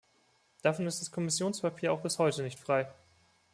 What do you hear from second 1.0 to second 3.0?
Kommissionspapier auch bis heute nicht frei.